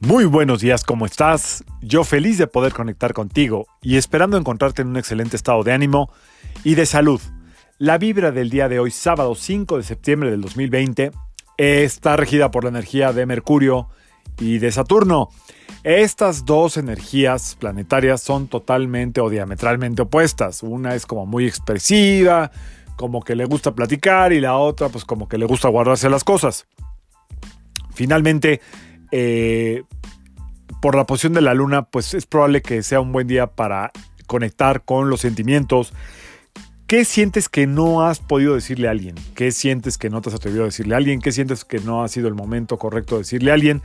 Muy 0.00 0.26
buenos 0.26 0.60
días, 0.60 0.84
¿cómo 0.84 1.06
estás? 1.06 1.64
Yo 1.80 2.04
feliz 2.04 2.36
de 2.36 2.46
poder 2.46 2.74
conectar 2.74 3.14
contigo 3.14 3.66
y 3.80 3.96
esperando 3.96 4.36
encontrarte 4.36 4.82
en 4.82 4.88
un 4.88 4.98
excelente 4.98 5.36
estado 5.36 5.64
de 5.64 5.72
ánimo 5.72 6.12
y 6.64 6.74
de 6.74 6.84
salud. 6.84 7.18
La 7.78 7.96
vibra 7.96 8.30
del 8.30 8.50
día 8.50 8.68
de 8.68 8.78
hoy, 8.78 8.90
sábado 8.90 9.34
5 9.34 9.78
de 9.78 9.82
septiembre 9.82 10.30
del 10.30 10.42
2020, 10.42 11.12
está 11.56 12.14
regida 12.14 12.50
por 12.50 12.64
la 12.64 12.68
energía 12.68 13.14
de 13.14 13.24
Mercurio 13.24 13.88
y 14.38 14.58
de 14.58 14.70
Saturno. 14.70 15.30
Estas 15.82 16.44
dos 16.44 16.76
energías 16.76 17.56
planetarias 17.58 18.20
son 18.20 18.48
totalmente 18.48 19.22
o 19.22 19.30
diametralmente 19.30 20.02
opuestas. 20.02 20.62
Una 20.62 20.94
es 20.94 21.06
como 21.06 21.24
muy 21.24 21.46
expresiva, 21.46 22.50
como 22.96 23.22
que 23.22 23.34
le 23.34 23.46
gusta 23.46 23.74
platicar 23.74 24.34
y 24.34 24.40
la 24.40 24.58
otra 24.58 24.90
pues 24.90 25.06
como 25.06 25.26
que 25.26 25.38
le 25.38 25.46
gusta 25.46 25.68
guardarse 25.68 26.10
las 26.10 26.22
cosas. 26.22 26.66
Finalmente, 27.94 28.60
eh, 29.12 29.82
por 30.80 30.96
la 30.96 31.04
posición 31.04 31.32
de 31.32 31.40
la 31.40 31.54
luna, 31.54 31.82
pues 31.82 32.14
es 32.14 32.26
probable 32.26 32.62
que 32.62 32.82
sea 32.82 33.00
un 33.00 33.12
buen 33.12 33.26
día 33.26 33.48
para 33.48 33.92
conectar 34.26 34.84
con 34.84 35.10
los 35.10 35.20
sentimientos. 35.20 35.92
¿Qué 36.86 37.04
sientes 37.04 37.48
que 37.48 37.66
no 37.66 38.06
has 38.06 38.20
podido 38.20 38.54
decirle 38.54 38.86
a 38.86 38.92
alguien? 38.92 39.16
¿Qué 39.34 39.50
sientes 39.50 39.98
que 39.98 40.08
no 40.08 40.20
te 40.20 40.28
has 40.28 40.36
atrevido 40.36 40.62
a 40.62 40.66
decirle 40.66 40.94
a 40.94 40.98
alguien? 40.98 41.20
¿Qué 41.20 41.32
sientes 41.32 41.64
que 41.64 41.80
no 41.80 42.04
ha 42.04 42.08
sido 42.08 42.28
el 42.28 42.34
momento 42.34 42.78
correcto 42.78 43.16
de 43.16 43.22
decirle 43.22 43.50
a 43.50 43.54
alguien? 43.54 43.82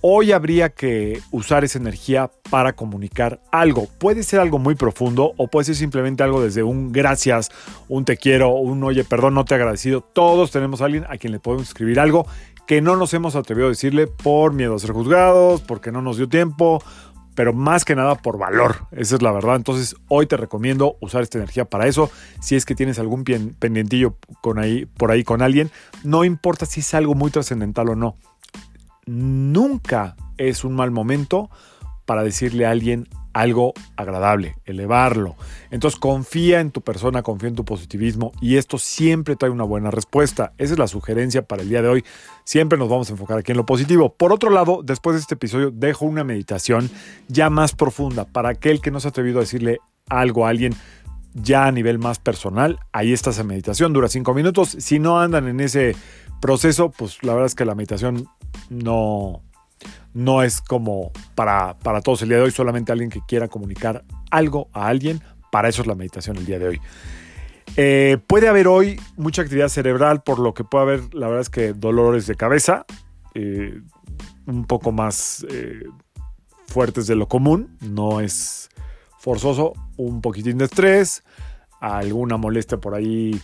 Hoy 0.00 0.32
habría 0.32 0.70
que 0.70 1.20
usar 1.30 1.64
esa 1.64 1.78
energía 1.78 2.30
para 2.50 2.72
comunicar 2.72 3.40
algo. 3.50 3.86
Puede 3.98 4.22
ser 4.22 4.40
algo 4.40 4.58
muy 4.58 4.74
profundo 4.74 5.32
o 5.36 5.48
puede 5.48 5.66
ser 5.66 5.74
simplemente 5.74 6.22
algo 6.22 6.42
desde 6.42 6.62
un 6.62 6.92
gracias, 6.92 7.50
un 7.88 8.04
te 8.04 8.16
quiero, 8.16 8.50
un 8.54 8.82
oye, 8.82 9.04
perdón, 9.04 9.34
no 9.34 9.44
te 9.44 9.54
he 9.54 9.56
agradecido. 9.56 10.00
Todos 10.00 10.50
tenemos 10.50 10.80
a 10.80 10.86
alguien 10.86 11.04
a 11.08 11.18
quien 11.18 11.32
le 11.32 11.40
podemos 11.40 11.68
escribir 11.68 12.00
algo 12.00 12.26
que 12.72 12.80
no 12.80 12.96
nos 12.96 13.12
hemos 13.12 13.36
atrevido 13.36 13.66
a 13.66 13.68
decirle 13.68 14.06
por 14.06 14.54
miedo 14.54 14.74
a 14.74 14.78
ser 14.78 14.92
juzgados, 14.92 15.60
porque 15.60 15.92
no 15.92 16.00
nos 16.00 16.16
dio 16.16 16.26
tiempo, 16.30 16.82
pero 17.34 17.52
más 17.52 17.84
que 17.84 17.94
nada 17.94 18.14
por 18.14 18.38
valor. 18.38 18.86
Esa 18.92 19.16
es 19.16 19.20
la 19.20 19.30
verdad. 19.30 19.56
Entonces, 19.56 19.94
hoy 20.08 20.24
te 20.24 20.38
recomiendo 20.38 20.96
usar 21.02 21.20
esta 21.20 21.36
energía 21.36 21.66
para 21.66 21.86
eso. 21.86 22.10
Si 22.40 22.56
es 22.56 22.64
que 22.64 22.74
tienes 22.74 22.98
algún 22.98 23.24
pendientillo 23.24 24.16
con 24.40 24.58
ahí, 24.58 24.86
por 24.86 25.10
ahí 25.10 25.22
con 25.22 25.42
alguien, 25.42 25.70
no 26.02 26.24
importa 26.24 26.64
si 26.64 26.80
es 26.80 26.94
algo 26.94 27.14
muy 27.14 27.30
trascendental 27.30 27.90
o 27.90 27.94
no. 27.94 28.16
Nunca 29.04 30.16
es 30.38 30.64
un 30.64 30.74
mal 30.74 30.90
momento 30.90 31.50
para 32.06 32.22
decirle 32.22 32.64
a 32.64 32.70
alguien 32.70 33.06
algo 33.32 33.72
agradable, 33.96 34.56
elevarlo. 34.64 35.36
Entonces 35.70 35.98
confía 35.98 36.60
en 36.60 36.70
tu 36.70 36.80
persona, 36.80 37.22
confía 37.22 37.48
en 37.48 37.54
tu 37.54 37.64
positivismo 37.64 38.32
y 38.40 38.56
esto 38.56 38.78
siempre 38.78 39.36
trae 39.36 39.50
una 39.50 39.64
buena 39.64 39.90
respuesta. 39.90 40.52
Esa 40.58 40.74
es 40.74 40.78
la 40.78 40.86
sugerencia 40.86 41.42
para 41.42 41.62
el 41.62 41.68
día 41.68 41.82
de 41.82 41.88
hoy. 41.88 42.04
Siempre 42.44 42.78
nos 42.78 42.88
vamos 42.88 43.08
a 43.08 43.12
enfocar 43.12 43.38
aquí 43.38 43.52
en 43.52 43.58
lo 43.58 43.66
positivo. 43.66 44.14
Por 44.14 44.32
otro 44.32 44.50
lado, 44.50 44.82
después 44.82 45.14
de 45.14 45.20
este 45.20 45.34
episodio 45.34 45.70
dejo 45.70 46.04
una 46.04 46.24
meditación 46.24 46.90
ya 47.28 47.50
más 47.50 47.74
profunda 47.74 48.24
para 48.24 48.50
aquel 48.50 48.80
que 48.80 48.90
no 48.90 49.00
se 49.00 49.08
ha 49.08 49.10
atrevido 49.10 49.38
a 49.38 49.42
decirle 49.42 49.78
algo 50.08 50.46
a 50.46 50.50
alguien 50.50 50.74
ya 51.34 51.66
a 51.66 51.72
nivel 51.72 51.98
más 51.98 52.18
personal. 52.18 52.78
Ahí 52.92 53.12
está 53.12 53.30
esa 53.30 53.44
meditación, 53.44 53.92
dura 53.92 54.08
cinco 54.08 54.34
minutos. 54.34 54.76
Si 54.78 54.98
no 54.98 55.20
andan 55.20 55.48
en 55.48 55.60
ese 55.60 55.96
proceso, 56.40 56.90
pues 56.90 57.22
la 57.22 57.32
verdad 57.32 57.46
es 57.46 57.54
que 57.54 57.64
la 57.64 57.74
meditación 57.74 58.26
no, 58.68 59.42
no 60.14 60.42
es 60.42 60.60
como 60.60 61.12
para, 61.34 61.78
para 61.78 62.00
todos 62.00 62.22
el 62.22 62.28
día 62.28 62.38
de 62.38 62.44
hoy, 62.44 62.50
solamente 62.50 62.92
alguien 62.92 63.10
que 63.10 63.20
quiera 63.26 63.48
comunicar 63.48 64.04
algo 64.30 64.68
a 64.72 64.88
alguien. 64.88 65.22
Para 65.50 65.68
eso 65.68 65.82
es 65.82 65.88
la 65.88 65.94
meditación 65.94 66.36
el 66.36 66.46
día 66.46 66.58
de 66.58 66.68
hoy. 66.68 66.80
Eh, 67.76 68.18
puede 68.26 68.48
haber 68.48 68.68
hoy 68.68 69.00
mucha 69.16 69.42
actividad 69.42 69.68
cerebral, 69.68 70.22
por 70.22 70.38
lo 70.38 70.52
que 70.54 70.64
puede 70.64 70.82
haber, 70.82 71.14
la 71.14 71.28
verdad 71.28 71.42
es 71.42 71.50
que 71.50 71.72
dolores 71.72 72.26
de 72.26 72.34
cabeza, 72.34 72.84
eh, 73.34 73.80
un 74.46 74.66
poco 74.66 74.92
más 74.92 75.46
eh, 75.48 75.84
fuertes 76.66 77.06
de 77.06 77.14
lo 77.14 77.28
común, 77.28 77.76
no 77.80 78.20
es 78.20 78.68
forzoso, 79.18 79.72
un 79.96 80.20
poquitín 80.20 80.58
de 80.58 80.66
estrés, 80.66 81.22
alguna 81.80 82.36
molestia 82.36 82.78
por 82.78 82.94
ahí 82.94 83.40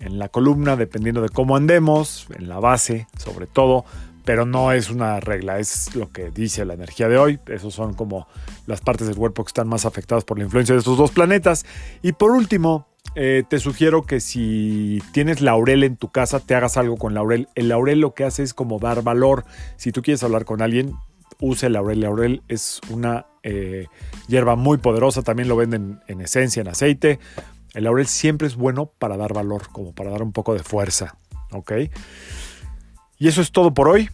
en 0.00 0.18
la 0.18 0.28
columna, 0.28 0.76
dependiendo 0.76 1.22
de 1.22 1.28
cómo 1.28 1.56
andemos, 1.56 2.26
en 2.36 2.48
la 2.48 2.60
base 2.60 3.06
sobre 3.18 3.46
todo, 3.46 3.84
pero 4.24 4.46
no 4.46 4.72
es 4.72 4.90
una 4.90 5.20
regla, 5.20 5.58
es 5.58 5.94
lo 5.94 6.10
que 6.10 6.30
dice 6.30 6.64
la 6.64 6.74
energía 6.74 7.08
de 7.08 7.18
hoy. 7.18 7.38
Esos 7.46 7.74
son 7.74 7.94
como 7.94 8.26
las 8.66 8.80
partes 8.80 9.06
del 9.06 9.16
cuerpo 9.16 9.44
que 9.44 9.48
están 9.48 9.68
más 9.68 9.84
afectadas 9.84 10.24
por 10.24 10.38
la 10.38 10.44
influencia 10.44 10.74
de 10.74 10.78
estos 10.78 10.96
dos 10.96 11.10
planetas. 11.10 11.66
Y 12.02 12.12
por 12.12 12.30
último, 12.30 12.88
eh, 13.16 13.44
te 13.48 13.58
sugiero 13.58 14.02
que 14.02 14.20
si 14.20 15.02
tienes 15.12 15.40
laurel 15.40 15.84
en 15.84 15.96
tu 15.96 16.10
casa, 16.10 16.40
te 16.40 16.54
hagas 16.54 16.76
algo 16.76 16.96
con 16.96 17.14
laurel. 17.14 17.48
El 17.54 17.68
laurel 17.68 18.00
lo 18.00 18.14
que 18.14 18.24
hace 18.24 18.42
es 18.42 18.54
como 18.54 18.78
dar 18.78 19.02
valor. 19.02 19.44
Si 19.76 19.92
tú 19.92 20.02
quieres 20.02 20.22
hablar 20.22 20.44
con 20.46 20.62
alguien, 20.62 20.94
use 21.40 21.66
el 21.66 21.74
laurel. 21.74 21.98
El 21.98 22.04
laurel 22.04 22.42
es 22.48 22.80
una 22.88 23.26
eh, 23.42 23.86
hierba 24.26 24.56
muy 24.56 24.78
poderosa, 24.78 25.22
también 25.22 25.48
lo 25.48 25.56
venden 25.56 26.00
en 26.08 26.22
esencia, 26.22 26.62
en 26.62 26.68
aceite. 26.68 27.18
El 27.74 27.84
laurel 27.84 28.06
siempre 28.06 28.46
es 28.46 28.56
bueno 28.56 28.86
para 28.86 29.16
dar 29.16 29.34
valor, 29.34 29.68
como 29.70 29.94
para 29.94 30.10
dar 30.10 30.22
un 30.22 30.32
poco 30.32 30.54
de 30.54 30.62
fuerza. 30.62 31.18
¿Ok? 31.52 31.72
Y 33.18 33.28
eso 33.28 33.40
es 33.40 33.52
todo 33.52 33.72
por 33.72 33.88
hoy. 33.88 34.08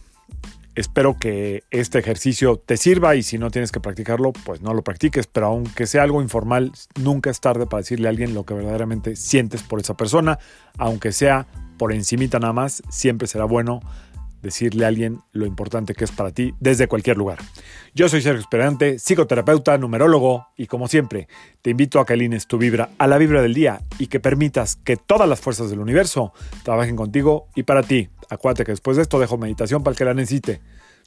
Espero 0.73 1.17
que 1.19 1.63
este 1.69 1.99
ejercicio 1.99 2.55
te 2.57 2.77
sirva 2.77 3.15
y 3.15 3.23
si 3.23 3.37
no 3.37 3.51
tienes 3.51 3.73
que 3.73 3.81
practicarlo, 3.81 4.31
pues 4.31 4.61
no 4.61 4.73
lo 4.73 4.83
practiques, 4.83 5.27
pero 5.27 5.47
aunque 5.47 5.85
sea 5.85 6.03
algo 6.03 6.21
informal, 6.21 6.71
nunca 6.95 7.29
es 7.29 7.41
tarde 7.41 7.65
para 7.65 7.81
decirle 7.81 8.07
a 8.07 8.11
alguien 8.11 8.33
lo 8.33 8.45
que 8.45 8.53
verdaderamente 8.53 9.17
sientes 9.17 9.63
por 9.63 9.81
esa 9.81 9.95
persona, 9.95 10.39
aunque 10.77 11.11
sea 11.11 11.45
por 11.77 11.91
encimita 11.91 12.39
nada 12.39 12.53
más, 12.53 12.83
siempre 12.89 13.27
será 13.27 13.43
bueno 13.43 13.81
decirle 14.41 14.85
a 14.85 14.87
alguien 14.87 15.21
lo 15.31 15.45
importante 15.45 15.93
que 15.93 16.03
es 16.03 16.11
para 16.11 16.31
ti 16.31 16.53
desde 16.59 16.87
cualquier 16.87 17.17
lugar. 17.17 17.39
Yo 17.93 18.09
soy 18.09 18.21
Sergio 18.21 18.41
Esperante, 18.41 18.99
psicoterapeuta, 18.99 19.77
numerólogo 19.77 20.47
y 20.57 20.67
como 20.67 20.87
siempre 20.87 21.27
te 21.61 21.71
invito 21.71 21.99
a 21.99 22.05
que 22.05 22.13
alines 22.13 22.47
tu 22.47 22.57
vibra 22.57 22.89
a 22.97 23.07
la 23.07 23.17
vibra 23.17 23.41
del 23.41 23.53
día 23.53 23.81
y 23.99 24.07
que 24.07 24.19
permitas 24.19 24.75
que 24.75 24.97
todas 24.97 25.27
las 25.27 25.39
fuerzas 25.39 25.69
del 25.69 25.79
universo 25.79 26.33
trabajen 26.63 26.95
contigo 26.95 27.47
y 27.55 27.63
para 27.63 27.83
ti. 27.83 28.09
Acuérdate 28.29 28.65
que 28.65 28.71
después 28.71 28.97
de 28.97 29.03
esto 29.03 29.19
dejo 29.19 29.37
meditación 29.37 29.83
para 29.83 29.93
el 29.93 29.97
que 29.97 30.05
la 30.05 30.13
necesite. 30.13 30.61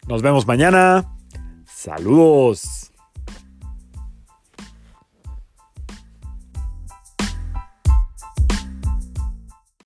Nos 0.07 0.23
vemos 0.23 0.47
mañana. 0.47 1.11
Saludos. 1.67 2.94